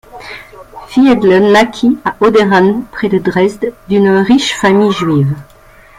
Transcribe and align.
Fiedler 0.87 1.39
naquit 1.43 1.99
à 2.05 2.15
Oederan, 2.21 2.81
près 2.91 3.07
de 3.07 3.19
Dresde, 3.19 3.71
d'une 3.87 4.09
riche 4.09 4.55
famille 4.55 4.91
juive. 4.91 5.35